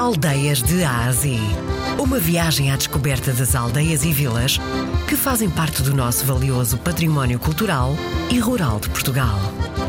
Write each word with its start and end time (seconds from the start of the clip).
Aldeias 0.00 0.62
de 0.62 0.82
Ásia. 0.82 1.38
Uma 1.98 2.18
viagem 2.18 2.72
à 2.72 2.76
descoberta 2.76 3.34
das 3.34 3.54
aldeias 3.54 4.02
e 4.02 4.10
vilas 4.10 4.56
que 5.06 5.14
fazem 5.14 5.50
parte 5.50 5.82
do 5.82 5.94
nosso 5.94 6.24
valioso 6.24 6.78
património 6.78 7.38
cultural 7.38 7.90
e 8.32 8.38
rural 8.38 8.80
de 8.80 8.88
Portugal. 8.88 9.38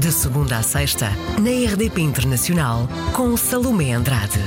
De 0.00 0.10
segunda 0.10 0.56
a 0.56 0.62
sexta, 0.62 1.10
na 1.38 1.50
RDP 1.50 2.00
Internacional, 2.00 2.88
com 3.12 3.36
Salomé 3.36 3.92
Andrade. 3.92 4.40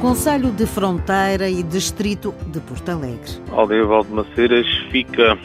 Conselho 0.00 0.50
de 0.50 0.66
Fronteira 0.66 1.48
e 1.48 1.62
Distrito 1.62 2.34
de 2.48 2.58
Porto 2.58 2.88
Alegre. 2.88 3.30
Aldeia 3.52 3.86
Valdemaceiras 3.86 4.66
fica 4.90 5.38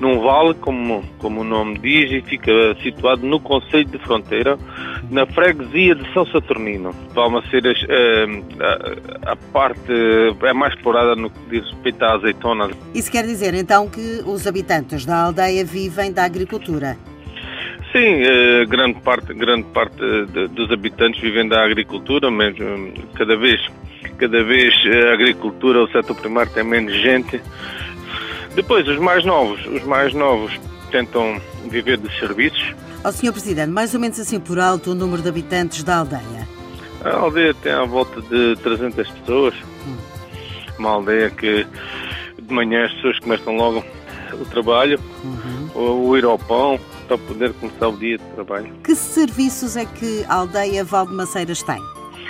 num 0.00 0.20
vale, 0.20 0.54
como, 0.54 1.02
como 1.18 1.40
o 1.40 1.44
nome 1.44 1.78
diz, 1.78 2.10
e 2.10 2.22
fica 2.22 2.52
situado 2.82 3.26
no 3.26 3.40
Conselho 3.40 3.86
de 3.86 3.98
Fronteira, 3.98 4.58
na 5.10 5.26
freguesia 5.26 5.94
de 5.94 6.12
São 6.12 6.26
Saturnino. 6.26 6.94
Valdemaceiras, 7.14 7.78
eh, 7.88 8.26
a, 8.60 9.32
a, 9.32 9.36
parte 9.52 9.92
é 10.42 10.52
mais 10.52 10.74
explorada 10.74 11.16
no 11.16 11.30
que 11.30 11.38
diz 11.50 11.64
respeito 11.72 12.04
à 12.04 12.14
azeitona. 12.14 12.70
Isso 12.94 13.10
quer 13.10 13.24
dizer 13.24 13.54
então 13.54 13.88
que 13.88 14.22
os 14.24 14.46
habitantes 14.46 15.04
da 15.04 15.24
aldeia 15.24 15.64
vivem 15.64 16.12
da 16.12 16.24
agricultura? 16.24 16.96
Sim, 17.92 18.22
eh, 18.22 18.66
grande 18.66 19.00
parte, 19.00 19.32
grande 19.32 19.64
parte 19.72 19.96
de, 19.96 20.48
dos 20.48 20.70
habitantes 20.70 21.20
vivem 21.20 21.48
da 21.48 21.64
agricultura, 21.64 22.30
mas 22.30 22.54
eh, 22.60 22.92
cada 23.14 23.36
vez, 23.36 23.60
cada 24.18 24.44
vez 24.44 24.74
a 25.06 25.14
agricultura, 25.14 25.82
o 25.82 25.88
setor 25.88 26.14
primário 26.16 26.52
tem 26.52 26.62
menos 26.62 26.94
gente 26.94 27.40
depois, 28.54 28.86
os 28.88 28.98
mais 28.98 29.24
novos, 29.24 29.64
os 29.66 29.82
mais 29.84 30.12
novos 30.14 30.58
tentam 30.90 31.40
viver 31.68 31.98
de 31.98 32.18
serviços. 32.18 32.74
Ó 33.04 33.08
oh, 33.08 33.12
Sr. 33.12 33.32
Presidente, 33.32 33.70
mais 33.70 33.94
ou 33.94 34.00
menos 34.00 34.18
assim 34.18 34.40
por 34.40 34.58
alto 34.58 34.90
o 34.90 34.94
número 34.94 35.22
de 35.22 35.28
habitantes 35.28 35.82
da 35.82 35.98
aldeia? 35.98 36.48
A 37.04 37.16
aldeia 37.16 37.54
tem 37.54 37.72
à 37.72 37.84
volta 37.84 38.20
de 38.22 38.56
300 38.62 39.08
pessoas. 39.08 39.54
Hum. 39.86 39.96
Uma 40.78 40.90
aldeia 40.90 41.30
que 41.30 41.66
de 42.40 42.54
manhã 42.54 42.86
as 42.86 42.92
pessoas 42.94 43.18
começam 43.20 43.56
logo 43.56 43.84
o 44.32 44.44
trabalho, 44.46 44.98
uhum. 45.24 45.70
ou, 45.74 46.18
ir 46.18 46.24
ao 46.24 46.38
pão, 46.38 46.78
para 47.06 47.18
poder 47.18 47.52
começar 47.54 47.88
o 47.88 47.96
dia 47.96 48.18
de 48.18 48.24
trabalho. 48.34 48.72
Que 48.84 48.94
serviços 48.94 49.76
é 49.76 49.84
que 49.84 50.24
a 50.28 50.34
aldeia 50.34 50.84
Valdemaceiras 50.84 51.62
tem? 51.62 51.80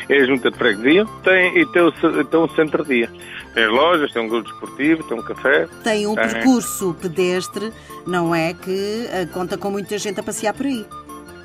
É 0.08 0.22
a 0.22 0.26
junta 0.26 0.50
de 0.50 0.56
freguesia 0.56 1.04
tem, 1.22 1.58
e 1.58 1.66
tem 1.66 1.82
o, 1.82 1.92
tem 1.92 2.40
o 2.40 2.48
centro-dia. 2.48 3.10
Tem 3.54 3.66
lojas, 3.66 4.12
tem 4.12 4.22
um 4.22 4.28
grupo 4.28 4.48
desportivo, 4.48 5.02
tem 5.04 5.18
um 5.18 5.22
café. 5.22 5.68
Tem 5.82 6.06
um 6.06 6.14
tem... 6.14 6.28
percurso 6.28 6.96
pedestre, 7.00 7.72
não 8.06 8.34
é? 8.34 8.54
Que 8.54 9.06
uh, 9.06 9.32
conta 9.32 9.58
com 9.58 9.70
muita 9.70 9.98
gente 9.98 10.20
a 10.20 10.22
passear 10.22 10.54
por 10.54 10.66
aí. 10.66 10.86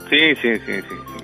Sim, 0.10 0.36
sim, 0.42 0.60
sim, 0.66 0.82
sim. 0.82 0.98
sim. 1.18 1.24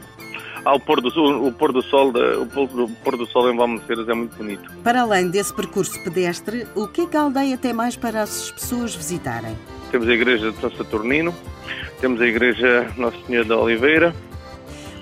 Ah, 0.65 0.75
o 0.75 0.79
pôr 0.79 0.99
do 1.01 1.09
sol, 1.09 1.47
o 1.47 1.51
pôr 1.51 1.71
do 1.71 1.81
sol, 1.81 2.11
o 2.11 2.89
pôr 3.03 3.17
do 3.17 3.25
sol 3.27 3.49
em 3.51 3.55
Valmeceiras 3.55 4.07
é 4.09 4.13
muito 4.13 4.35
bonito. 4.35 4.69
Para 4.83 5.01
além 5.01 5.29
desse 5.29 5.53
percurso 5.53 6.03
pedestre, 6.03 6.67
o 6.75 6.87
que 6.87 7.01
é 7.01 7.05
que 7.05 7.15
a 7.15 7.21
aldeia 7.21 7.57
tem 7.57 7.73
mais 7.73 7.95
para 7.95 8.21
as 8.21 8.51
pessoas 8.51 8.93
visitarem? 8.93 9.57
Temos 9.91 10.07
a 10.07 10.13
igreja 10.13 10.51
de 10.51 10.59
São 10.59 10.69
Saturnino, 10.71 11.33
temos 12.01 12.21
a 12.21 12.27
igreja 12.27 12.91
Nossa 12.97 13.17
Senhora 13.25 13.47
da 13.47 13.57
Oliveira, 13.57 14.13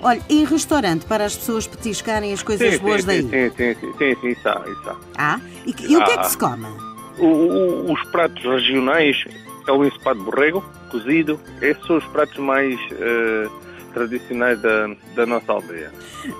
Olha, 0.02 0.22
e 0.28 0.44
restaurante 0.44 1.06
para 1.06 1.24
as 1.24 1.36
pessoas 1.36 1.66
petiscarem 1.66 2.32
as 2.32 2.42
coisas 2.42 2.74
sim, 2.74 2.80
boas 2.80 3.00
sim, 3.00 3.06
daí? 3.06 3.22
Sim, 3.22 3.50
sim, 3.56 3.74
sim, 3.74 3.92
sim, 3.98 4.16
sim, 4.20 4.28
isso 4.28 4.48
há, 4.48 4.64
isso 4.68 4.90
há. 4.90 4.96
Ah? 5.16 5.40
E, 5.66 5.70
e 5.70 5.96
o 5.96 6.04
que 6.04 6.10
é 6.10 6.18
que 6.18 6.30
se 6.30 6.38
come? 6.38 6.66
O, 7.18 7.26
o, 7.26 7.92
os 7.92 8.02
pratos 8.10 8.42
regionais 8.42 9.24
é 9.66 9.72
o 9.72 9.84
ensopado 9.84 10.20
de 10.20 10.24
borrego, 10.24 10.64
cozido. 10.90 11.40
Esses 11.60 11.84
são 11.86 11.96
os 11.96 12.04
pratos 12.06 12.38
mais 12.38 12.74
uh, 12.92 13.50
tradicionais 13.92 14.60
da, 14.62 14.88
da 15.14 15.26
nossa 15.26 15.52
aldeia. 15.52 15.92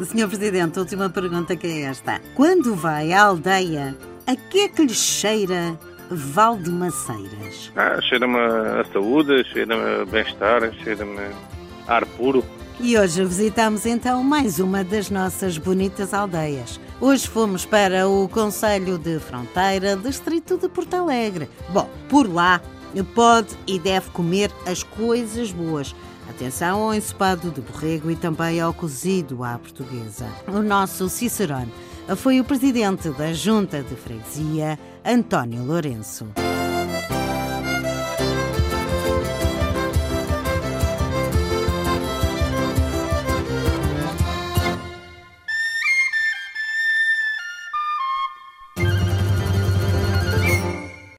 Senhor 0.05 0.29
Presidente, 0.29 0.79
a 0.79 0.83
última 0.83 1.11
pergunta 1.11 1.57
que 1.57 1.67
é 1.67 1.81
esta. 1.83 2.21
Quando 2.35 2.75
vai 2.75 3.13
à 3.13 3.23
aldeia, 3.25 3.97
a 4.27 4.37
que 4.37 4.61
é 4.61 4.69
que 4.69 4.83
lhe 4.83 4.95
cheira 4.95 5.79
Valdemaceiras? 6.11 7.73
Ah, 7.77 8.01
cheira-me 8.01 8.39
a 8.39 8.85
saúde, 8.93 9.45
cheira-me 9.53 10.03
a 10.03 10.05
bem-estar, 10.07 10.73
cheira-me 10.85 11.19
a 11.87 11.95
ar 11.97 12.07
puro. 12.07 12.45
E 12.81 12.97
hoje 12.97 13.25
visitamos 13.25 13.85
então 13.87 14.23
mais 14.23 14.61
uma 14.61 14.85
das 14.85 15.11
nossas 15.11 15.59
bonitas 15.59 16.15
aldeias. 16.15 16.79
Hoje 17.01 17.27
fomos 17.27 17.67
para 17.67 18.09
o 18.09 18.29
Conselho 18.29 18.97
de 18.97 19.19
Fronteira, 19.19 19.97
Distrito 19.97 20.57
de 20.57 20.69
Porto 20.69 20.95
Alegre. 20.95 21.51
Bom, 21.71 21.89
por 22.09 22.33
lá 22.33 22.63
pode 23.15 23.49
e 23.67 23.81
deve 23.81 24.11
comer 24.11 24.53
as 24.65 24.85
coisas 24.85 25.51
boas. 25.51 25.95
Atenção 26.31 26.83
ao 26.85 26.95
ensopado 26.95 27.51
de 27.51 27.61
borrego 27.61 28.13
e 28.13 28.17
também 28.17 28.61
ao 28.61 28.73
cozido 28.73 29.43
à 29.43 29.59
portuguesa. 29.59 30.29
O 30.47 30.63
nosso 30.63 31.09
Cicerone 31.09 31.73
foi 32.17 32.39
o 32.39 32.45
presidente 32.45 33.11
da 33.11 33.33
Junta 33.33 33.83
de 33.83 33.97
Freguesia, 33.97 34.79
António 35.05 35.65
Lourenço. 35.65 36.29